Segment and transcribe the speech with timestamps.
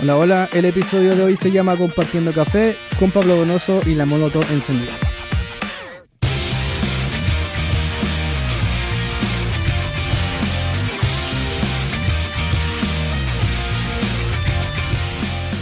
[0.00, 4.04] Hola, hola, el episodio de hoy se llama Compartiendo Café con Pablo Donoso y la
[4.04, 4.90] Molotov encendida.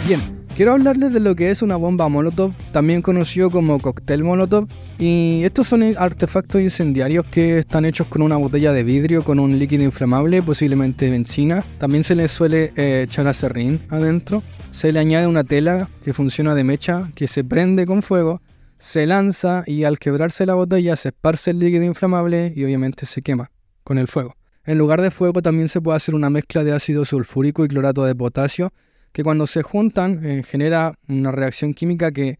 [0.09, 0.21] Bien,
[0.57, 4.67] quiero hablarles de lo que es una bomba Molotov, también conocido como cóctel Molotov,
[5.05, 9.59] y estos son artefactos incendiarios que están hechos con una botella de vidrio con un
[9.59, 11.65] líquido inflamable, posiblemente benzina.
[11.79, 14.45] También se le suele eh, echar acerrín adentro.
[14.71, 18.43] Se le añade una tela que funciona de mecha, que se prende con fuego,
[18.79, 23.23] se lanza y al quebrarse la botella se esparce el líquido inflamable y obviamente se
[23.23, 23.51] quema
[23.83, 24.37] con el fuego.
[24.65, 28.05] En lugar de fuego también se puede hacer una mezcla de ácido sulfúrico y clorato
[28.05, 28.73] de potasio
[29.11, 32.39] que cuando se juntan eh, genera una reacción química que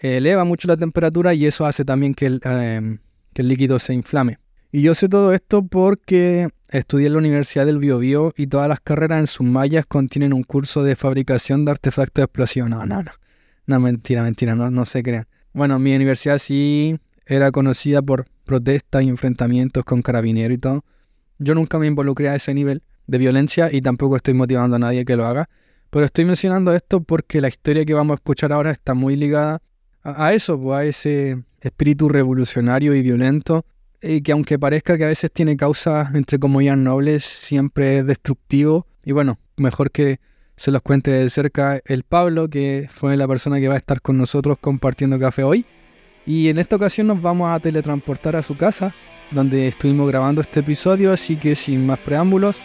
[0.00, 2.98] eleva mucho la temperatura y eso hace también que el, em,
[3.32, 4.38] que el, líquido se inflame.
[4.70, 8.80] Y yo sé todo esto porque estudié en la Universidad del Biobío y todas las
[8.80, 12.68] carreras en sus mallas contienen un curso de fabricación de artefactos explosivos.
[12.68, 13.10] No, no, no.
[13.66, 15.26] No, mentira, mentira, no, no se crean.
[15.52, 20.84] Bueno, mi universidad sí era conocida por protestas y enfrentamientos con carabineros y todo.
[21.38, 25.04] Yo nunca me involucré a ese nivel de violencia y tampoco estoy motivando a nadie
[25.04, 25.48] que lo haga.
[25.90, 29.60] Pero estoy mencionando esto porque la historia que vamos a escuchar ahora está muy ligada
[30.02, 33.64] a, eso, pues, a ese espíritu revolucionario y violento,
[34.00, 38.86] y que aunque parezca que a veces tiene causas entre comillas nobles, siempre es destructivo.
[39.04, 40.20] Y bueno, mejor que
[40.56, 44.00] se los cuente de cerca el Pablo, que fue la persona que va a estar
[44.00, 45.64] con nosotros compartiendo café hoy.
[46.26, 48.94] Y en esta ocasión nos vamos a teletransportar a su casa,
[49.30, 52.60] donde estuvimos grabando este episodio, así que sin más preámbulos,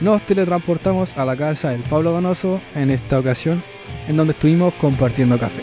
[0.00, 3.62] nos teletransportamos a la casa del Pablo Donoso en esta ocasión,
[4.08, 5.62] en donde estuvimos compartiendo café.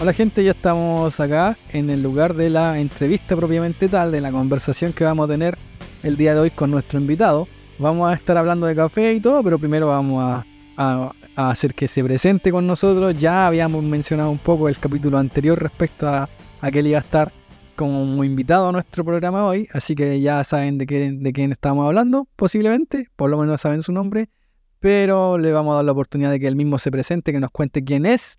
[0.00, 4.32] Hola gente, ya estamos acá en el lugar de la entrevista propiamente tal, de la
[4.32, 5.58] conversación que vamos a tener
[6.02, 7.46] el día de hoy con nuestro invitado.
[7.78, 10.42] Vamos a estar hablando de café y todo, pero primero vamos
[10.78, 13.14] a, hacer que se presente con nosotros.
[13.20, 16.30] Ya habíamos mencionado un poco el capítulo anterior respecto a,
[16.62, 17.30] a que él iba a estar
[17.76, 21.84] como invitado a nuestro programa hoy, así que ya saben de, qué, de quién estamos
[21.84, 24.30] hablando, posiblemente, por lo menos saben su nombre,
[24.78, 27.50] pero le vamos a dar la oportunidad de que él mismo se presente, que nos
[27.50, 28.38] cuente quién es.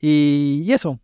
[0.00, 1.00] Y, y eso,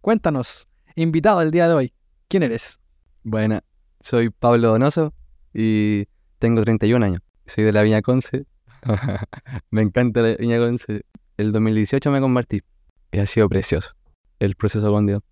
[0.00, 1.92] cuéntanos, invitado el día de hoy,
[2.28, 2.80] ¿quién eres?
[3.22, 3.60] Bueno,
[4.00, 5.12] soy Pablo Donoso
[5.54, 6.06] y
[6.38, 7.20] tengo 31 años.
[7.46, 8.46] Soy de la Viña Conce.
[9.70, 11.02] me encanta la Viña Conce.
[11.36, 12.62] El 2018 me convertí
[13.12, 13.92] y ha sido precioso
[14.40, 15.22] el proceso con Dios.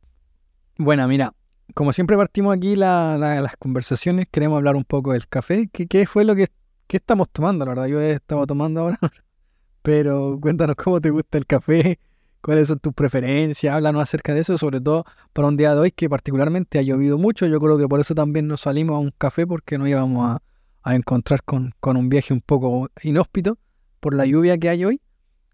[0.79, 1.35] Bueno, mira,
[1.75, 5.69] como siempre partimos aquí las conversaciones, queremos hablar un poco del café.
[5.73, 6.49] ¿Qué, qué fue lo que,
[6.89, 7.65] estamos tomando?
[7.65, 8.99] La verdad, yo he estado tomando ahora.
[9.83, 11.99] Pero cuéntanos cómo te gusta el café,
[12.43, 15.91] cuáles son tus preferencias, háblanos acerca de eso, sobre todo para un día de hoy
[15.91, 17.47] que particularmente ha llovido mucho.
[17.47, 20.43] Yo creo que por eso también nos salimos a un café porque no íbamos a,
[20.83, 23.59] a encontrar con, con, un viaje un poco inhóspito
[24.01, 25.01] por la lluvia que hay hoy,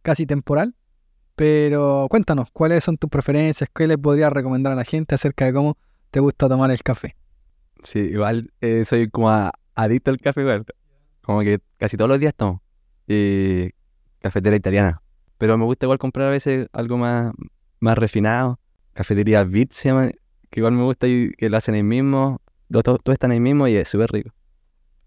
[0.03, 0.75] casi temporal.
[1.35, 3.69] Pero cuéntanos, ¿cuáles son tus preferencias?
[3.75, 5.77] ¿Qué le podrías recomendar a la gente acerca de cómo
[6.11, 7.15] te gusta tomar el café?
[7.83, 9.31] Sí, igual eh, soy como
[9.75, 10.65] adicto al café, igual.
[11.21, 12.63] Como que casi todos los días tomo.
[13.07, 13.71] Y
[14.21, 15.03] cafetera italiana.
[15.39, 17.33] Pero me gusta igual comprar a veces algo más,
[17.81, 18.59] más refinado.
[18.95, 19.71] Cafetería Beat
[20.51, 22.41] que igual me gusta y que lo hacen ahí mismo.
[22.71, 24.33] Todos todo están ahí mismo y es súper rico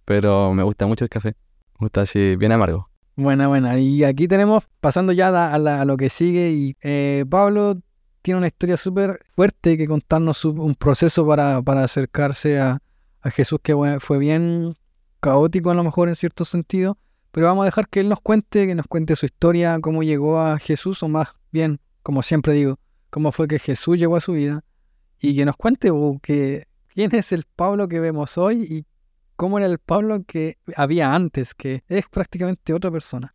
[0.09, 1.35] pero me gusta mucho el café.
[1.73, 2.90] Me gusta así, bien amargo.
[3.16, 3.78] Buena, buena.
[3.78, 7.78] Y aquí tenemos, pasando ya a, lo que sigue, y eh, Pablo
[8.23, 12.81] tiene una historia súper fuerte que contarnos un proceso para, para acercarse a,
[13.22, 14.73] a, Jesús que fue bien
[15.19, 16.97] caótico a lo mejor en cierto sentido,
[17.31, 20.40] pero vamos a dejar que él nos cuente, que nos cuente su historia, cómo llegó
[20.40, 22.79] a Jesús, o más bien, como siempre digo,
[23.09, 24.63] cómo fue que Jesús llegó a su vida,
[25.19, 25.91] y que nos cuente
[26.22, 28.85] que, quién es el Pablo que vemos hoy y
[29.35, 33.34] cómo era el Pablo que había antes, que es prácticamente otra persona.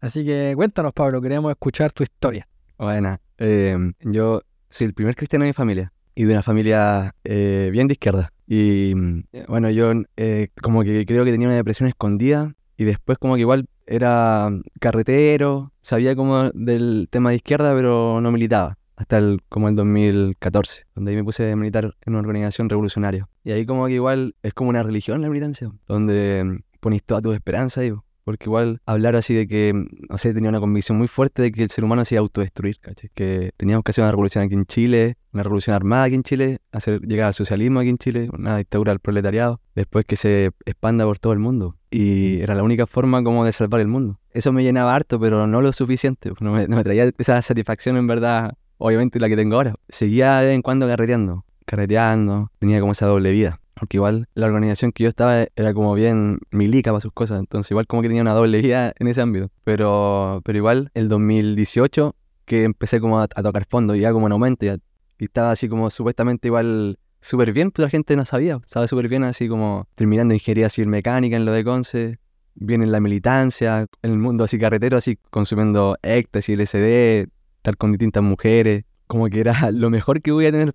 [0.00, 2.46] Así que cuéntanos, Pablo, queremos escuchar tu historia.
[2.78, 7.68] Bueno, em, yo soy el primer cristiano de mi familia y de una familia eh,
[7.72, 8.32] bien de izquierda.
[8.46, 8.92] Y
[9.32, 13.34] eh, bueno, yo eh, como que creo que tenía una depresión escondida y después como
[13.34, 14.48] que igual era
[14.80, 20.86] carretero, sabía como del tema de izquierda, pero no militaba hasta el, como el 2014,
[20.94, 23.28] donde ahí me puse a militar en una organización revolucionaria.
[23.44, 27.34] Y ahí como que igual es como una religión la militancia, donde pones toda tu
[27.34, 27.92] esperanza ahí.
[28.24, 31.62] Porque igual hablar así de que, no sé, tenía una convicción muy fuerte de que
[31.64, 33.10] el ser humano se iba a autodestruir, ¿cachai?
[33.12, 36.60] Que teníamos que hacer una revolución aquí en Chile, una revolución armada aquí en Chile,
[36.72, 41.04] hacer llegar al socialismo aquí en Chile, una dictadura del proletariado, después que se expanda
[41.04, 41.76] por todo el mundo.
[41.90, 44.18] Y era la única forma como de salvar el mundo.
[44.30, 46.32] Eso me llenaba harto, pero no lo suficiente.
[46.40, 49.74] No me, no me traía esa satisfacción en verdad obviamente la que tengo ahora.
[49.88, 53.60] Seguía de vez en cuando carreteando, carreteando, tenía como esa doble vida.
[53.74, 57.70] Porque igual la organización que yo estaba era como bien milica para sus cosas, entonces
[57.70, 59.50] igual como que tenía una doble vida en ese ámbito.
[59.64, 62.14] Pero, pero igual el 2018
[62.44, 64.78] que empecé como a, tocar fondo, ya como en aumento, ya,
[65.18, 69.08] y estaba así como supuestamente igual súper bien, pero la gente no sabía, estaba súper
[69.08, 72.18] bien así como terminando ingeniería civil mecánica en lo de Conce,
[72.54, 77.92] bien en la militancia, en el mundo así carretero, así consumiendo éxtasis, LSD, estar con
[77.92, 80.74] distintas mujeres, como que era lo mejor que voy a tener,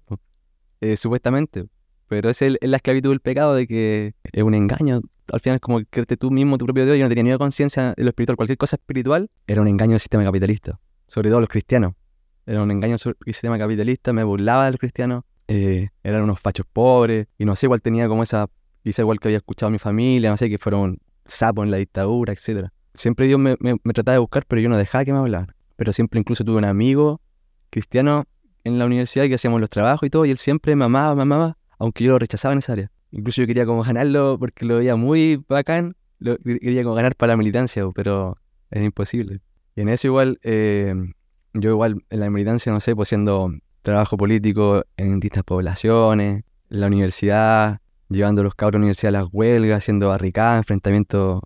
[0.81, 1.65] eh, supuestamente.
[2.07, 5.01] Pero es, el, la esclavitud del pecado de que es un engaño.
[5.31, 6.97] Al final, como creerte tú mismo tu propio Dios.
[6.97, 8.35] Yo no tenía ni conciencia de lo espiritual.
[8.35, 10.79] Cualquier cosa espiritual era un engaño del sistema capitalista.
[11.07, 11.93] Sobre todo los cristianos.
[12.45, 14.13] Era un engaño del sistema capitalista.
[14.13, 15.23] Me burlaba de los cristianos.
[15.47, 17.27] Eh, eran unos fachos pobres.
[17.37, 18.47] Y no sé, igual tenía como esa.
[18.83, 20.29] Quizá igual que había escuchado a mi familia.
[20.29, 22.69] No sé, que fueron sapos en la dictadura, etc.
[22.93, 25.53] Siempre Dios me, me, trataba de buscar, pero yo no dejaba que me hablaran.
[25.75, 27.19] Pero siempre incluso tuve un amigo
[27.69, 28.25] cristiano
[28.63, 31.21] en la universidad que hacíamos los trabajos y todo, y él siempre me amaba, me
[31.21, 32.91] amaba, aunque yo lo rechazaba en esa área.
[33.11, 37.33] Incluso yo quería como ganarlo porque lo veía muy bacán, lo, quería como ganar para
[37.33, 38.37] la militancia, pero
[38.71, 39.39] es imposible.
[39.75, 40.95] Y en eso igual, eh,
[41.53, 43.51] yo igual en la militancia, no sé, pues haciendo
[43.85, 47.79] trabajo político en distintas poblaciones, la universidad,
[48.09, 51.41] llevando a los cabros de la universidad a las huelgas, haciendo barricadas, enfrentamientos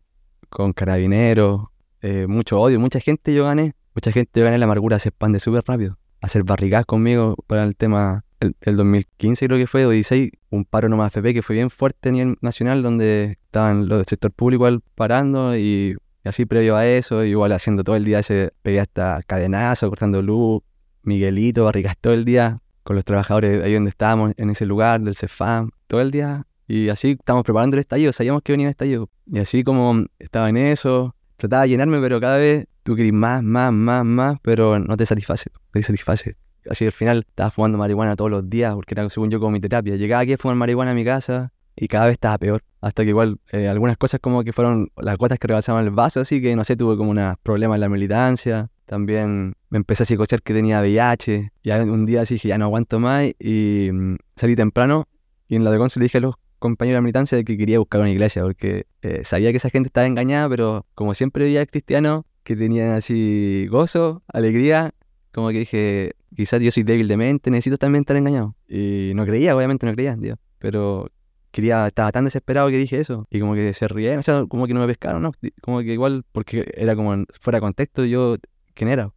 [0.50, 1.68] con carabineros,
[2.02, 5.40] eh, mucho odio, mucha gente yo gané, mucha gente yo gané, la amargura se expande
[5.40, 5.98] súper rápido.
[6.22, 10.88] Hacer barricadas conmigo para el tema el, 2015 creo que fue, o 16, un paro
[10.88, 14.64] nomás FP que fue bien fuerte a nivel nacional, donde estaban los del sector público
[14.64, 19.22] igual parando y, así previo a eso, igual haciendo todo el día ese, pegué hasta
[19.28, 20.62] cadenazo, cortando luz,
[21.04, 25.16] Miguelito, barricas todo el día, con los trabajadores ahí donde estábamos, en ese lugar del
[25.16, 26.46] CEFAM, todo el día.
[26.68, 29.10] Y así estábamos preparando el estallido, sabíamos que venía el estallido.
[29.26, 33.44] Y así como estaba en eso, trataba de llenarme, pero cada vez tú querías más,
[33.44, 36.36] más, más, más, pero no te satisface, te satisface
[36.70, 39.60] así al final estaba fumando marihuana todos los días, porque era según yo como mi
[39.60, 39.96] terapia.
[39.96, 42.64] Llegaba aquí a fumar marihuana a mi casa y cada vez estaba peor.
[42.82, 46.22] Hasta que igual eh, algunas cosas como que fueron las gotas que rebasaban el vaso,
[46.22, 48.70] así que no sé, tuve como unos problemas en la militancia.
[48.90, 51.52] También me empecé a psicosear que tenía VIH.
[51.62, 55.08] Y un día dije, ya no aguanto más y mm, salí temprano.
[55.48, 58.02] Y en la de le dije a los compañeros de militancia de que quería buscar
[58.02, 62.24] una iglesia, porque eh, sabía que esa gente estaba engañada, pero como siempre veía cristianos
[62.44, 64.96] que tenían así gozo, alegría,
[65.34, 68.56] como que dije, quizás yo soy débil de mente, necesito también estar engañado.
[68.68, 70.40] Y no creía, obviamente no creía, Dios.
[70.58, 71.12] Pero
[71.52, 73.28] quería, estaba tan desesperado que dije eso.
[73.30, 75.32] Y como que se rieron, o sea, como que no me pescaron, ¿no?
[75.62, 78.38] Como que igual, porque era como fuera de contexto, yo,
[78.80, 79.12] ¿quién era?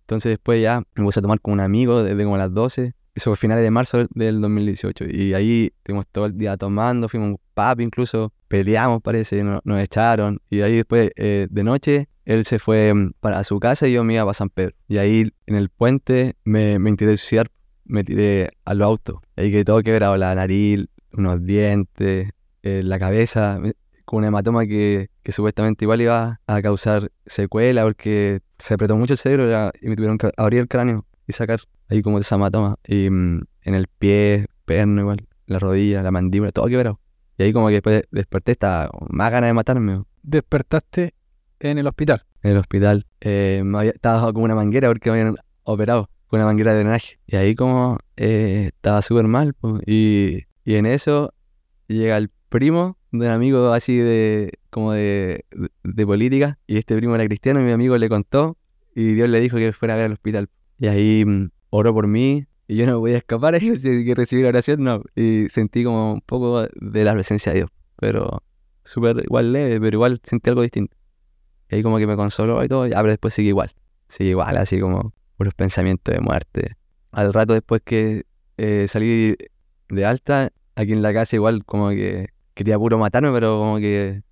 [0.00, 2.94] Entonces después ya me puse a tomar con un amigo desde como las 12.
[3.14, 5.04] Eso fue finales de marzo del 2018.
[5.10, 10.40] Y ahí estuvimos todo el día tomando, fuimos pub incluso, peleamos parece, nos, nos echaron.
[10.48, 14.02] Y ahí después eh, de noche él se fue mm, para su casa y yo
[14.02, 14.74] me iba para San Pedro.
[14.88, 17.50] Y ahí en el puente me, me intenté suicidar,
[17.84, 19.20] me tiré al auto.
[19.36, 22.30] Ahí que todo quebrado, la nariz, unos dientes,
[22.62, 23.60] eh, la cabeza,
[24.06, 29.14] con un hematoma que, que, supuestamente igual iba a causar secuela porque se apretó mucho
[29.14, 32.76] el cerebro y me tuvieron que abrir el cráneo y sacar ahí como esa hematoma.
[32.86, 37.00] Y mm, en el pie, perno igual, la rodilla, la mandíbula, todo quebrado.
[37.38, 40.02] Y ahí como que después desperté, estaba más ganas de matarme.
[40.22, 41.14] ¿Despertaste
[41.58, 42.24] en el hospital.
[42.42, 43.06] En el hospital.
[43.20, 46.80] Eh, me había, estaba con una manguera porque me habían operado con una manguera de
[46.80, 47.18] drenaje.
[47.26, 49.54] Y ahí como eh, estaba súper mal.
[49.86, 51.34] y, y, en eso
[51.86, 55.46] llega el primo de un amigo así de como de,
[55.82, 56.58] de, política.
[56.66, 58.58] Y este primo era cristiano y mi amigo le contó.
[58.94, 60.50] Y Dios le dijo que fuera a ver al hospital.
[60.78, 62.46] Y ahí mm, oró por mí.
[62.68, 65.02] Y yo no podía escapar, y que recibir oración, no.
[65.16, 67.70] Y sentí como un poco de la presencia de Dios.
[67.96, 68.42] Pero
[68.84, 70.96] súper igual leve, pero igual sentí algo distinto.
[71.70, 73.72] Y ahí como que me consoló y todo, ya, pero después sigue igual.
[74.08, 76.76] Sigue igual, así como puros pensamientos de muerte.
[77.12, 78.24] Al rato después que
[78.56, 79.36] eh, salí
[79.88, 84.22] de alta, aquí en la casa igual como que quería puro matarme, pero como que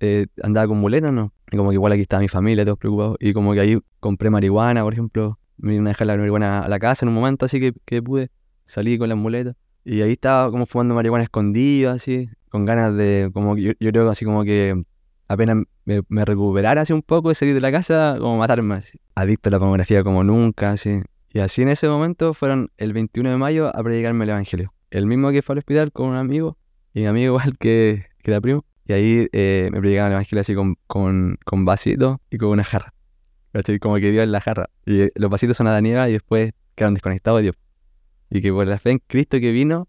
[0.00, 1.32] eh, andaba con muletas, ¿no?
[1.50, 3.16] Y como que igual aquí estaba mi familia, todos preocupados.
[3.20, 5.38] Y como que ahí compré marihuana, por ejemplo.
[5.56, 8.02] Me iban a dejar la marihuana a la casa en un momento, así que, que
[8.02, 8.30] pude.
[8.64, 9.56] Salí con las muletas.
[9.84, 14.08] Y ahí estaba como fumando marihuana escondido, así, con ganas de, como yo, yo creo
[14.10, 14.82] así como que
[15.26, 18.98] apenas me, me, recuperara así un poco de salir de la casa, como matarme, así.
[19.14, 21.02] adicto a la pornografía como nunca, así.
[21.32, 24.74] Y así en ese momento fueron el 21 de mayo a predicarme el Evangelio.
[24.90, 26.56] El mismo que fue al hospital con un amigo,
[26.94, 30.40] y mi amigo igual que, que era primo, y ahí eh, me predicaban el Evangelio
[30.40, 32.92] así con, con, con vasito y con una jarra.
[33.80, 34.70] Como que dio en la jarra.
[34.86, 37.56] Y eh, los vasitos son a la niega y después quedaron desconectados de Dios.
[38.30, 39.88] Y que por la fe en Cristo que vino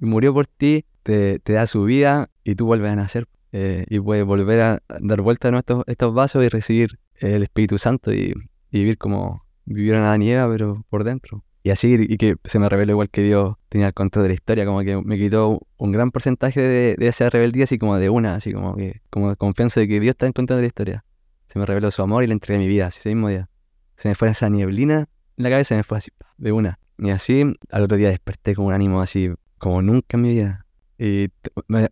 [0.00, 3.26] y murió por ti, te, te da su vida y tú vuelves a nacer.
[3.52, 7.78] Eh, y puedes volver a dar vuelta a estos, estos vasos y recibir el Espíritu
[7.78, 8.32] Santo y,
[8.70, 11.44] vivir como, vivieron a nieva, pero por dentro.
[11.62, 14.34] Y así, y que se me reveló igual que Dios tenía el control de la
[14.34, 18.08] historia, como que me quitó un gran porcentaje de, de esa rebeldía, así como de
[18.08, 21.04] una, así como que, como confianza de que Dios está en control de la historia.
[21.48, 23.48] Se me reveló su amor y le entregué mi vida, así ese mismo día.
[23.96, 26.78] Se me fue esa nieblina en la cabeza, se me fue así, de una.
[26.98, 30.66] Y así, al otro día desperté con un ánimo así, como nunca en mi vida.
[30.98, 31.28] Y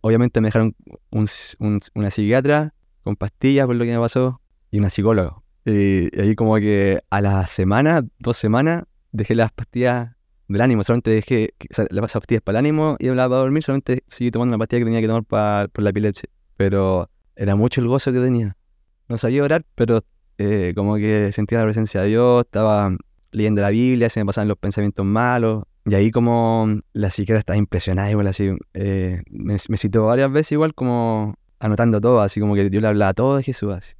[0.01, 0.75] obviamente me dejaron
[1.09, 2.73] una psiquiatra
[3.03, 5.37] con pastillas por lo que me pasó y una psicóloga.
[5.65, 10.15] Y, ahí como que a la semana, dos semanas, dejé las pastillas
[10.47, 11.53] del ánimo, solamente dejé
[11.91, 14.85] las pastillas para el ánimo y hablaba para dormir, solamente seguí tomando una pastilla que
[14.85, 16.29] tenía que tomar para, por la epilepsia.
[16.57, 18.57] Pero era mucho el gozo que tenía.
[19.07, 20.01] No sabía orar, pero
[20.37, 22.95] eh, como que sentía la presencia de Dios, estaba
[23.31, 25.63] leyendo la Biblia, se me pasaban los pensamientos malos.
[25.85, 30.51] Y ahí como la psiquiatra estaba impresionada, igual así, eh, me, me, citó varias veces
[30.53, 33.95] igual como anotando todo, así como que yo le hablaba todo de Jesús.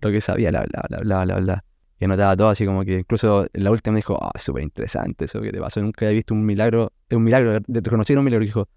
[0.00, 1.64] Lo que sabía, le hablaba, le hablaba, hablaba
[2.02, 5.40] y anotaba todo así como que incluso la última me dijo, ah, súper interesante eso
[5.40, 8.68] que te pasó, nunca había visto un milagro, un milagro, reconocer un milagro, dijo,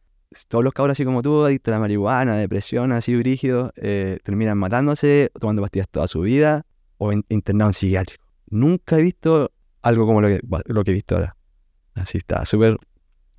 [0.47, 4.59] todos los cabros así como tú, adictos a la marihuana, depresión, así brígido, eh, terminan
[4.59, 6.67] matándose, tomando pastillas toda su vida
[6.97, 8.23] o internado en psiquiátrico.
[8.51, 9.49] Nunca he visto
[9.81, 11.35] algo como lo que, lo que he visto ahora.
[11.95, 12.77] Así está, súper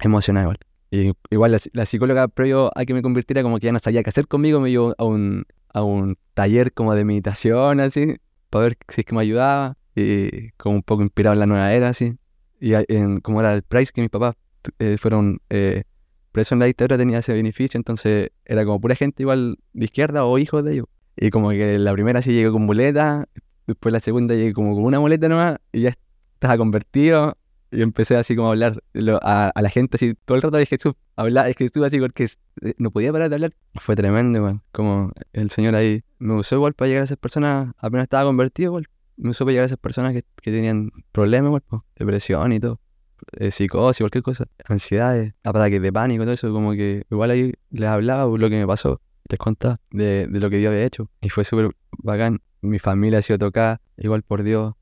[0.01, 0.59] emocionado igual.
[0.91, 4.11] Y igual la, psicóloga previo a que me convirtiera como que ya no sabía qué
[4.11, 8.17] hacer conmigo, me llevó a un, a un taller como de meditación, así,
[8.51, 11.73] para ver si es que me ayudaba, y como un poco inspirado en la nueva
[11.73, 12.15] era, así.
[12.61, 14.35] Y en, como era el price que mis papás
[14.79, 15.85] eh, fueron eh,
[16.33, 20.25] presos en la dictadura, tenía ese beneficio, entonces era como pura gente igual de izquierda
[20.25, 20.87] o hijos de ellos.
[21.17, 23.27] Y como que la primera sí llegué con muleta,
[23.67, 25.97] después la segunda llegué como con una muleta nomás, y ya
[26.35, 27.37] estaba convertido,
[27.71, 28.83] y empecé así como a hablar
[29.23, 30.95] a, la gente así todo el rato de Jesús.
[31.17, 33.53] Hablar, es que estuve así porque eh, no podía parar de hablar.
[33.75, 34.61] Fue tremendo, igual.
[34.73, 38.71] Como el Señor ahí me usó igual para llegar a esas personas, apenas estaba convertido,
[38.71, 38.87] igual.
[39.17, 41.63] Me usó para llegar a esas personas que, tenían problemas, igual,
[41.97, 42.81] depresión y todo.
[43.39, 47.89] Eh, psicosis, cualquier cosa, ansiedades, ataques de pánico, todo eso, como que igual ahí les
[47.89, 51.11] hablaba lo que me pasó, les contaba de, de lo que Dios había hecho.
[51.23, 52.41] Y fue súper bacán.
[52.61, 54.75] Mi familia ha sido tocada, igual por Dios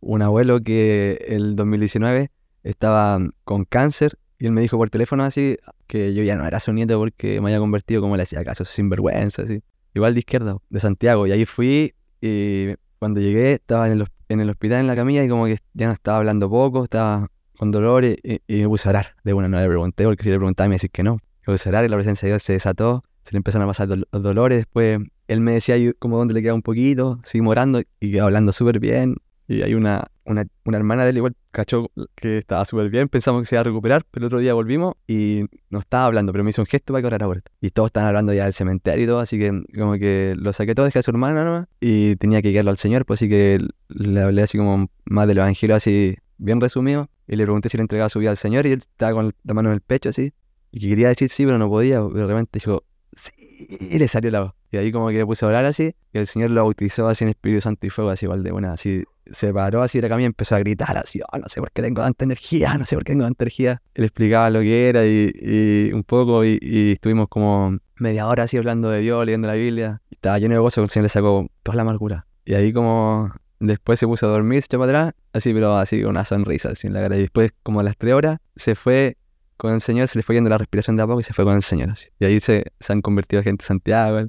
[0.00, 2.30] un abuelo que el 2019
[2.62, 6.60] estaba con cáncer y él me dijo por teléfono así que yo ya no era
[6.60, 9.62] su nieto porque me había convertido como le hacía caso, sinvergüenza, así.
[9.92, 11.26] Igual de izquierda, de Santiago.
[11.26, 15.24] Y ahí fui y cuando llegué estaba en el, en el hospital en la camilla
[15.24, 17.28] y como que ya no estaba hablando poco, estaba
[17.58, 19.16] con dolor y, me puse a orar.
[19.24, 21.18] De una no le pregunté porque si le preguntaba me decía que no.
[21.46, 23.70] Me puse a orar y la presencia de Dios se desató, se le empezaron a
[23.70, 24.58] pasar los dolores.
[24.58, 28.78] Después él me decía como dónde le queda un poquito, seguimos orando y hablando súper
[28.78, 29.16] bien.
[29.50, 33.42] Y hay una, una, una, hermana de él igual cachó que estaba súper bien, pensamos
[33.42, 36.44] que se iba a recuperar, pero el otro día volvimos y no estaba hablando, pero
[36.44, 37.42] me hizo un gesto para que orara ahora.
[37.60, 40.76] Y todos estaban hablando ya del cementerio y todo, así que como que lo saqué
[40.76, 43.58] todo, dejé a su hermana nomás y tenía que guiarlo al Señor, pues así que
[43.88, 47.82] le hablé así como más del Evangelio, así bien resumido, y le pregunté si le
[47.82, 50.32] entregaba su vida al Señor y él estaba con la mano en el pecho así,
[50.70, 53.32] y que quería decir sí, pero no podía, pero de dijo, sí,
[53.68, 54.52] y le salió la voz.
[54.70, 57.24] Y ahí como que me puse a orar así, y el Señor lo bautizó así
[57.24, 60.08] en Espíritu Santo y fuego, así igual de buena, así se paró así de la
[60.08, 62.86] camilla y empezó a gritar así, oh, no sé por qué tengo tanta energía, no
[62.86, 63.82] sé por qué tengo tanta energía.
[63.94, 68.90] Él explicaba lo que era y, un poco y, estuvimos como media hora así hablando
[68.90, 70.02] de Dios, leyendo la Biblia.
[70.10, 72.26] Y estaba lleno de gozo, el Señor le sacó toda la amargura.
[72.44, 76.00] Y ahí como después se puso a dormir, se echó para atrás, así pero así
[76.00, 77.16] con una sonrisa así en la cara.
[77.16, 79.16] Y después como a las tres horas se fue
[79.56, 81.44] con el Señor, se le fue yendo la respiración de a poco y se fue
[81.44, 82.08] con el Señor así.
[82.18, 84.26] Y ahí se, se han convertido gente de Santiago,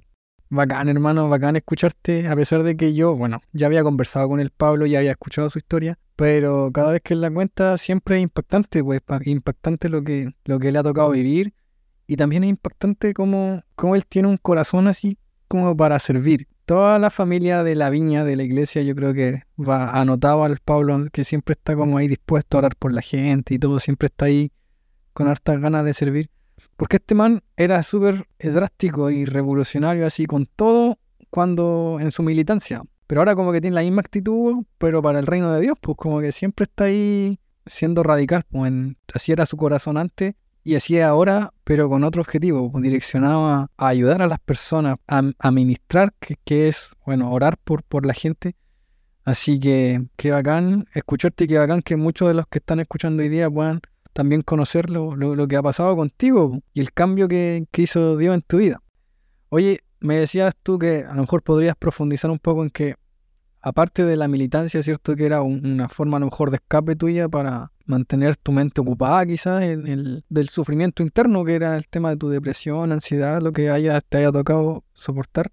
[0.53, 4.49] Bacán, hermano, bacán escucharte, a pesar de que yo, bueno, ya había conversado con el
[4.49, 8.23] Pablo, ya había escuchado su historia, pero cada vez que él la cuenta siempre es
[8.23, 11.53] impactante, pues, impactante lo que, lo que le ha tocado vivir
[12.05, 15.17] y también es impactante cómo, cómo él tiene un corazón así
[15.47, 16.49] como para servir.
[16.65, 20.57] Toda la familia de la viña, de la iglesia, yo creo que va anotado al
[20.57, 24.07] Pablo, que siempre está como ahí dispuesto a orar por la gente y todo, siempre
[24.07, 24.51] está ahí
[25.13, 26.29] con hartas ganas de servir.
[26.81, 30.97] Porque este man era súper drástico y revolucionario así con todo
[31.29, 32.81] cuando en su militancia.
[33.05, 35.95] Pero ahora como que tiene la misma actitud, pero para el reino de Dios, pues
[35.95, 38.45] como que siempre está ahí siendo radical.
[38.49, 38.73] Pues
[39.13, 40.33] así era su corazón antes
[40.63, 44.95] y así es ahora, pero con otro objetivo, pues, direccionado a, ayudar a las personas,
[45.05, 46.11] a, ministrar,
[46.45, 48.55] que, es, bueno, orar por, por la gente.
[49.23, 53.21] Así que qué bacán escucharte y qué bacán que muchos de los que están escuchando
[53.21, 53.81] hoy día puedan
[54.13, 58.35] también conocer lo, lo, que ha pasado contigo y el cambio que, que, hizo Dios
[58.35, 58.81] en tu vida.
[59.49, 62.95] Oye, me decías tú que a lo mejor podrías profundizar un poco en que,
[63.61, 65.15] aparte de la militancia, ¿cierto?
[65.15, 69.25] Que era una forma a lo mejor de escape tuya para mantener tu mente ocupada
[69.25, 73.69] quizás el, del sufrimiento interno, que era el tema de tu depresión, ansiedad, lo que
[73.69, 75.51] haya, te haya tocado soportar.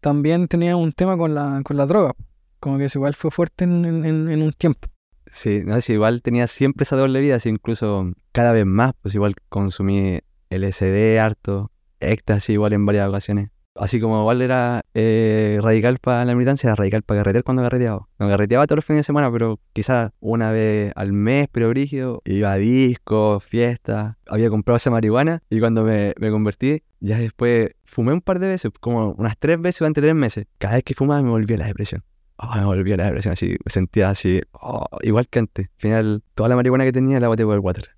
[0.00, 2.12] También tenía un tema con la, con la droga,
[2.60, 4.88] como que igual fue fuerte en, en, en un tiempo.
[5.34, 9.16] Sí, no, sí, igual tenía siempre esa doble vida, así incluso cada vez más, pues
[9.16, 13.50] igual consumí LSD harto, éxtasis igual en varias ocasiones.
[13.74, 18.06] Así como igual era eh, radical para la militancia, era radical para carretear cuando carreteaba.
[18.20, 22.22] No carreteaba todos los fines de semana, pero quizás una vez al mes, pero brígido.
[22.24, 24.14] Iba a discos, fiestas.
[24.28, 28.46] Había comprado esa marihuana y cuando me, me convertí, ya después fumé un par de
[28.46, 30.46] veces, como unas tres veces durante tres meses.
[30.58, 32.04] Cada vez que fumaba me volvía la depresión.
[32.36, 35.66] Oh, me volvía la depresión así, me sentía así, oh, igual que antes.
[35.66, 37.94] Al final, toda la marihuana que tenía la boté por el water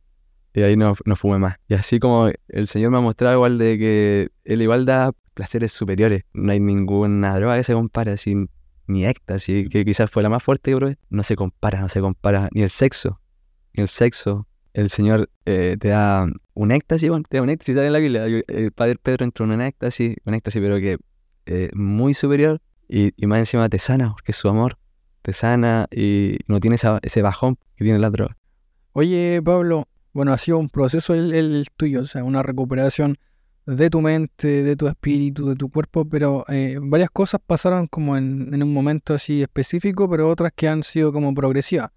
[0.57, 1.57] y ahí no, no fumé más.
[1.69, 5.71] Y así como el Señor me ha mostrado igual de que Él igual da placeres
[5.73, 6.23] superiores.
[6.33, 8.35] No hay ninguna droga que se compare así,
[8.87, 10.99] ni éxtasis, que quizás fue la más fuerte que probé.
[11.11, 12.49] No se compara, no se compara.
[12.53, 13.21] Ni el sexo,
[13.75, 14.49] ni el sexo.
[14.73, 17.99] El Señor eh, te da un éxtasis, bueno, te da un éxtasis, sale en la
[17.99, 18.25] Biblia.
[18.25, 20.97] El Padre Pedro entró en un éxtasis, un éxtasis, pero que
[21.45, 24.79] eh, muy superior y, y, más encima te sana, porque es su amor.
[25.23, 28.37] Te sana y no tiene ese bajón que tiene la droga.
[28.93, 33.19] Oye, Pablo, bueno, ha sido un proceso el, tuyo, o sea, una recuperación
[33.67, 38.17] de tu mente, de tu espíritu, de tu cuerpo, pero eh, varias cosas pasaron como
[38.17, 41.91] en, un momento así específico, pero otras que han sido como progresivas.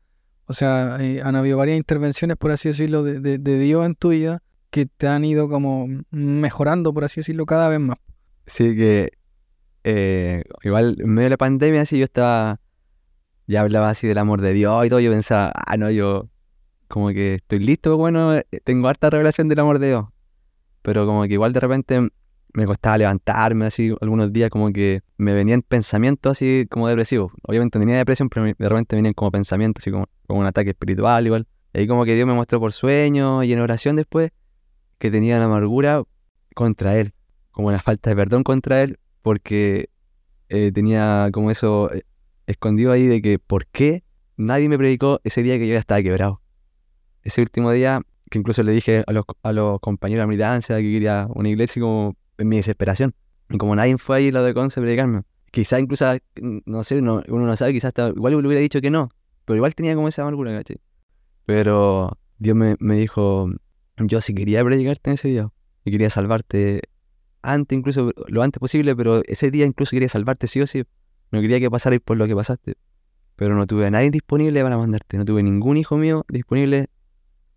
[0.47, 4.43] O sea, eh, han habido varias intervenciones, por así decirlo, de, Dios en tu vida
[4.69, 7.99] que te han ido como mejorando, por así decirlo, cada vez más.
[8.47, 9.13] Sí, que
[9.95, 12.59] eh, igual en medio de la pandemia, así yo estaba,
[13.47, 16.29] ya hablaba así del amor de Dios y todo, yo pensaba, ah, no, yo
[16.87, 20.05] como que estoy listo, bueno, eh, tengo harta revelación del amor de Dios.
[20.81, 22.09] Pero como que igual de repente
[22.53, 27.31] me costaba levantarme así algunos días, como que me venían pensamientos así como depresivos.
[27.43, 31.25] Obviamente tenía depresión, pero de repente venían como pensamientos, así como, como un ataque espiritual
[31.25, 31.47] igual.
[31.73, 34.31] Y ahí como que Dios me mostró por sueño y en oración después
[34.97, 36.03] que tenía una amargura
[36.55, 37.13] contra Él,
[37.51, 39.89] como una falta de perdón contra Él, porque
[40.49, 42.03] eh, tenía como eso eh,
[42.47, 44.03] escondido ahí de que por qué
[44.37, 46.41] nadie me predicó ese día que yo ya estaba quebrado
[47.23, 50.83] ese último día, que incluso le dije a los, a los compañeros de militancia que
[50.91, 53.13] quería una iglesia como en mi desesperación.
[53.49, 56.05] Y como nadie fue ahí lo de Conce a predicarme, quizá incluso,
[56.65, 59.09] no sé, uno no sabe, quizás igual le hubiera dicho que no,
[59.45, 60.77] pero igual tenía como esa amargura, ¿cachai?
[61.45, 63.49] Pero Dios me, me dijo,
[63.97, 65.49] yo sí quería predicarte en ese día
[65.83, 66.81] y quería salvarte
[67.41, 70.83] antes, incluso lo antes posible, pero ese día incluso quería salvarte sí o sí.
[71.31, 72.75] No quería que pasarais por lo que pasaste.
[73.35, 75.17] Pero no tuve a nadie disponible para mandarte.
[75.17, 76.87] No tuve ningún hijo mío disponible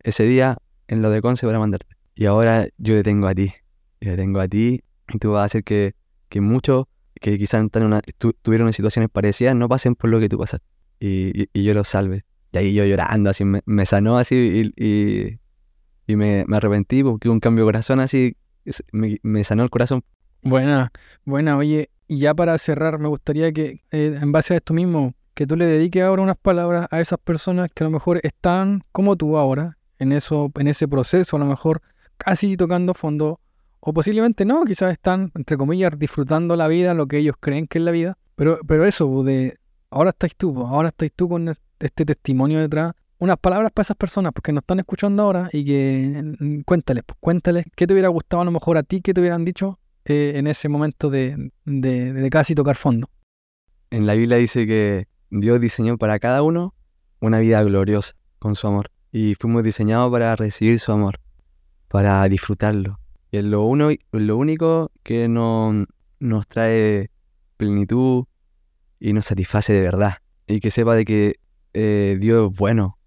[0.00, 1.96] ese día en lo de Conce para mandarte.
[2.14, 3.52] Y ahora yo te tengo a ti.
[4.00, 5.94] Yo te tengo a ti y tú vas a hacer que,
[6.28, 6.86] que muchos
[7.20, 7.64] que quizás
[8.42, 10.66] tuvieron situaciones parecidas no pasen por lo que tú pasaste.
[11.00, 12.24] Y, y, yo los salve.
[12.52, 15.38] Y ahí yo llorando, así me, sanó así y,
[16.06, 18.36] y me, me, arrepentí porque hubo un cambio de corazón así,
[18.92, 20.04] me, sanó el corazón.
[20.42, 20.90] Buena,
[21.24, 25.14] buena, oye, y ya para cerrar, me gustaría que eh, en base a esto mismo,
[25.34, 28.82] que tú le dediques ahora unas palabras a esas personas que a lo mejor están
[28.92, 31.80] como tú ahora, en, eso, en ese proceso, a lo mejor
[32.16, 33.40] casi tocando fondo,
[33.80, 37.78] o posiblemente no, quizás están, entre comillas, disfrutando la vida, lo que ellos creen que
[37.78, 39.58] es la vida, pero, pero eso, de
[39.90, 44.32] ahora estáis tú, ahora estáis tú con este testimonio detrás, unas palabras para esas personas
[44.32, 48.08] pues, que nos están escuchando ahora y que mm, cuéntales, pues, cuéntales qué te hubiera
[48.08, 51.52] gustado a lo mejor a ti, qué te hubieran dicho eh, en ese momento de,
[51.64, 53.08] de casi tocar fondo.
[53.90, 56.74] En la Biblia dice que Dios diseñó para cada uno
[57.20, 61.20] una vida gloriosa con su amor y fuimos diseñados para recibir su amor,
[61.86, 62.98] para disfrutarlo.
[63.30, 65.86] Y es lo, uno, lo único que no,
[66.18, 67.10] nos trae
[67.56, 68.24] plenitud
[68.98, 70.14] y nos satisface de verdad.
[70.48, 71.36] Y que sepa de que
[71.72, 72.98] eh, Dios es bueno,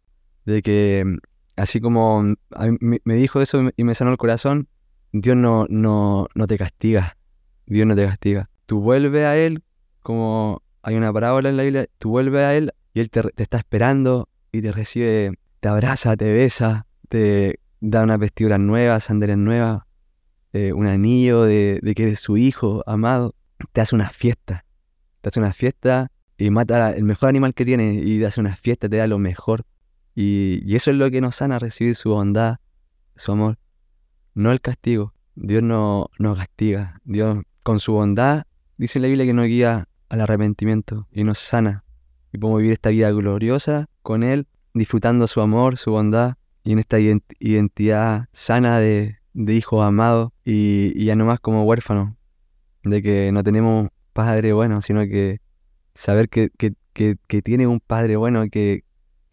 [0.46, 1.18] de que
[1.56, 2.36] así como mm,
[2.80, 4.68] me dijo eso y me sanó el corazón,
[5.12, 7.18] Dios no, no, no te castiga,
[7.66, 8.50] Dios no te castiga.
[8.66, 9.64] Tú vuelves a Él,
[10.02, 13.44] como hay una parábola en la Biblia, tú vuelves a Él y Él te, te
[13.44, 15.34] está esperando y te recibe
[15.66, 19.82] te abraza, te besa, te da unas vestiduras nuevas, sandalias nuevas,
[20.54, 23.34] eh, un anillo de, que eres su hijo amado,
[23.74, 24.64] te hace una fiesta,
[25.22, 28.56] te hace una fiesta y mata el mejor animal que tiene y te hace una
[28.56, 29.66] fiesta, te da lo mejor.
[30.16, 32.58] Y, eso es lo que nos sana, recibir su bondad,
[33.16, 33.58] su amor,
[34.34, 35.14] no el castigo.
[35.36, 38.46] Dios no nos castiga, Dios con su bondad,
[38.78, 41.84] dice la Biblia que nos guía al arrepentimiento y nos sana.
[42.32, 46.80] Y podemos vivir esta vida gloriosa con Él disfrutando su amor, su bondad y en
[46.80, 52.18] esta identidad sana de, hijo amado y, ya no más como huérfano,
[52.84, 55.42] de que no tenemos padre bueno, sino que
[55.94, 56.50] saber que,
[56.94, 58.84] que, tiene un padre bueno que,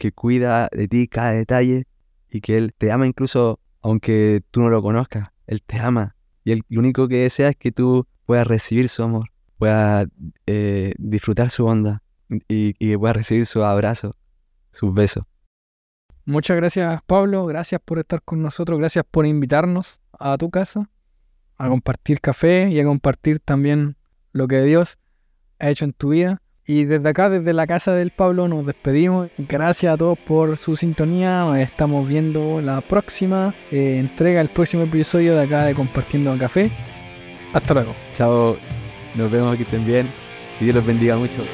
[0.03, 1.87] que cuida de ti cada detalle
[2.29, 6.17] y que Él te ama incluso aunque tú no lo conozcas, Él te ama.
[6.43, 10.09] Y Él lo único que desea es que tú puedas recibir su amor, puedas
[10.47, 11.99] eh, disfrutar su bondad
[12.49, 14.17] y, y puedas recibir su abrazo,
[14.73, 15.23] sus besos.
[16.25, 20.91] Muchas gracias Pablo, gracias por estar con nosotros, gracias por invitarnos a tu casa
[21.59, 23.97] a compartir café y a compartir también
[24.33, 24.99] lo que Dios
[25.61, 26.42] ha hecho en tu vida.
[26.67, 29.29] Y desde acá, desde la casa del Pablo, nos despedimos.
[29.37, 31.61] Gracias a todos por su sintonía.
[31.61, 36.71] Estamos viendo la próxima eh, entrega, el próximo episodio de acá de Compartiendo Café.
[37.53, 37.95] Hasta luego.
[38.15, 38.57] Chao,
[39.15, 40.09] nos vemos, que estén bien.
[40.59, 41.45] Que Dios los bendiga mucho.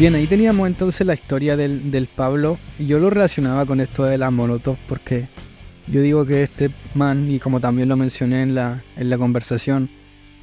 [0.00, 4.16] Bien, ahí teníamos entonces la historia del, Pablo y yo lo relacionaba con esto de
[4.16, 5.28] la Molotov porque
[5.88, 9.90] yo digo que este man, y como también lo mencioné en la, en la conversación,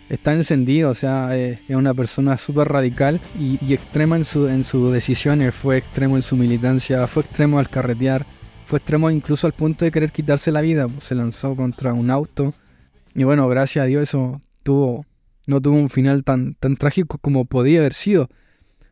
[0.09, 4.63] está encendido, o sea, eh, es una persona súper radical y, extrema en, su, en
[4.63, 8.27] sus decisiones, fue extremo en su militancia, fue extremo al carretear,
[8.63, 12.53] fue extremo incluso al punto de querer quitarse la vida, se lanzó contra un auto
[13.15, 15.07] y bueno, gracias a Dios eso tuvo,
[15.47, 18.29] no tuvo un final tan, tan trágico como podía haber sido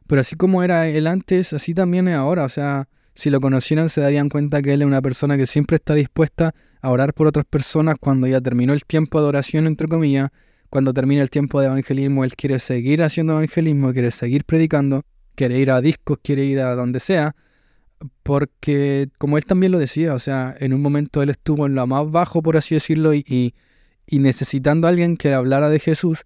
[0.07, 2.43] pero así como era él antes, así también es ahora.
[2.43, 5.75] O sea, si lo conocieran se darían cuenta que él es una persona que siempre
[5.75, 9.87] está dispuesta a orar por otras personas cuando ya terminó el tiempo de oración, entre
[9.87, 10.29] comillas,
[10.69, 15.03] cuando termina el tiempo de evangelismo, él quiere seguir haciendo evangelismo, quiere seguir predicando,
[15.35, 17.35] quiere ir a discos, quiere ir a donde sea,
[18.23, 21.87] porque como él también lo decía, o sea, en un momento él estuvo en lo
[21.87, 23.53] más bajo, por así decirlo, y,
[24.07, 26.23] y, necesitando a alguien que hablara de Jesús,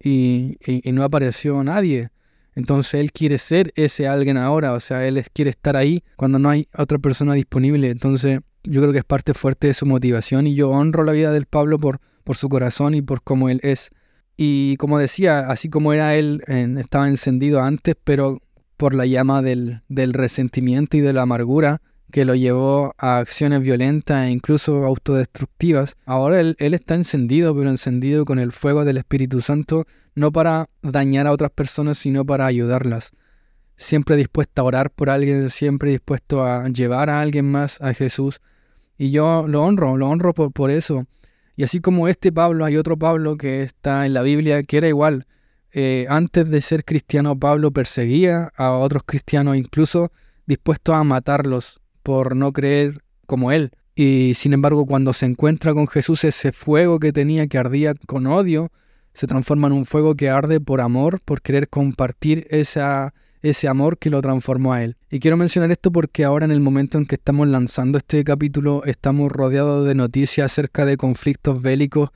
[0.00, 2.10] y, y no apareció nadie.
[2.58, 6.50] Entonces él quiere ser ese alguien ahora, o sea, él quiere estar ahí cuando no
[6.50, 7.88] hay otra persona disponible.
[7.88, 11.30] Entonces yo creo que es parte fuerte de su motivación y yo honro la vida
[11.30, 13.90] del Pablo por, por su corazón y por cómo él es.
[14.36, 16.42] Y como decía, así como era él,
[16.78, 18.40] estaba encendido antes, pero
[18.76, 23.60] por la llama del, del resentimiento y de la amargura, que lo llevó a acciones
[23.62, 25.96] violentas e incluso autodestructivas.
[26.06, 31.26] Ahora él, está encendido, pero encendido con el fuego del Espíritu Santo, no para dañar
[31.26, 33.12] a otras personas, sino para ayudarlas.
[33.76, 38.40] Siempre dispuesto a orar por alguien, siempre dispuesto a llevar a alguien más a Jesús.
[38.96, 41.06] Y yo lo honro, lo honro por, por eso.
[41.56, 44.88] Y así como este Pablo, hay otro Pablo que está en la Biblia que era
[44.88, 45.26] igual.
[45.72, 50.10] Eh, antes de ser cristiano, Pablo perseguía a otros cristianos, incluso
[50.46, 53.70] dispuesto a matarlos por no creer como él.
[53.94, 58.26] Y sin embargo, cuando se encuentra con Jesús, ese fuego que tenía, que ardía con
[58.26, 58.72] odio,
[59.12, 63.98] se transforma en un fuego que arde por amor, por querer compartir esa, ese amor
[63.98, 64.96] que lo transformó a él.
[65.10, 68.84] Y quiero mencionar esto porque ahora en el momento en que estamos lanzando este capítulo,
[68.86, 72.08] estamos rodeados de noticias acerca de conflictos bélicos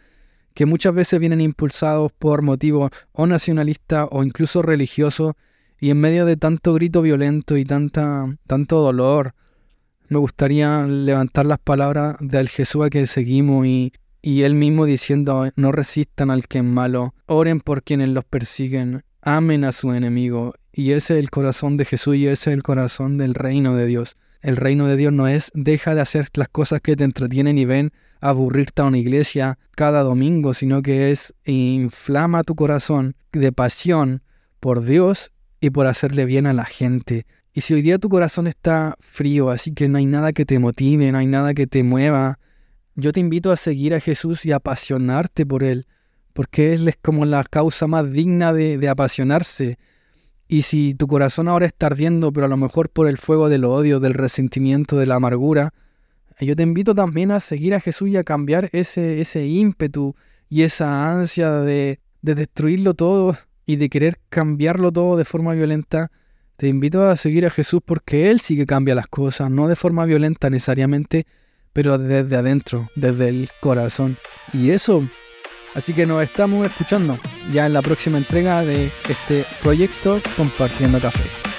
[0.55, 5.35] que muchas veces vienen impulsados por motivos o nacionalistas o incluso religiosos,
[5.79, 9.35] y en medio de tanto grito violento y tanta, tanto dolor,
[10.13, 15.51] me gustaría levantar las palabras del Jesús a que seguimos y, y él mismo diciendo,
[15.57, 20.55] no resistan al que es malo, oren por quienes los persiguen, amen a su enemigo.
[20.71, 23.87] Y ese es el corazón de Jesús y ese es el corazón del reino de
[23.87, 24.17] Dios.
[24.43, 27.65] El reino de Dios no es deja de hacer las cosas que te entretienen y
[27.65, 34.23] ven aburrirte a una iglesia cada domingo, sino que es inflama tu corazón de pasión
[34.61, 37.25] por Dios y por hacerle bien a la gente.
[37.55, 40.59] Y si hoy día tu corazón está frío, así que no hay nada que te
[40.59, 42.39] motive, no hay nada que te mueva,
[42.95, 45.87] yo te invito a seguir a Jesús y apasionarte por Él,
[46.33, 49.79] porque Él es como la causa más digna de, apasionarse.
[50.49, 53.65] Y si tu corazón ahora está ardiendo, pero a lo mejor por el fuego del
[53.65, 55.75] odio, del resentimiento, de la amargura,
[56.41, 60.17] yo te invito también a seguir a Jesús y a cambiar ese, ese ímpetu
[60.49, 63.37] y esa ansia de, de destruirlo todo
[63.67, 66.11] y de querer cambiarlo todo de forma violenta
[66.63, 69.75] te invito a seguir a Jesús porque Él sí que cambia las cosas, no de
[69.75, 71.27] forma violenta necesariamente,
[71.73, 74.17] pero desde adentro, desde el corazón.
[74.53, 75.05] Y eso,
[75.75, 77.19] así que nos estamos escuchando
[77.53, 81.52] ya en la próxima entrega de este proyecto Compartiendo Café.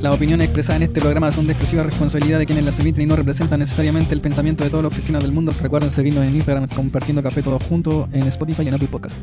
[0.00, 3.06] Las opiniones expresadas en este programa son de exclusiva responsabilidad de quienes las emiten y
[3.06, 5.52] no representan necesariamente el pensamiento de todos los cristianos del mundo.
[5.60, 9.16] Recuerden seguirnos en Instagram compartiendo café todos juntos, en Spotify y en Apple Podcast.